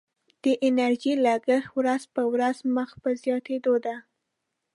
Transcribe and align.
د 0.43 0.45
انرژي 0.67 1.13
لګښت 1.25 1.69
ورځ 1.79 2.03
په 2.15 2.21
ورځ 2.33 2.57
مخ 2.75 2.89
په 3.01 3.09
زیاتیدو 3.23 3.73
دی. 3.85 3.95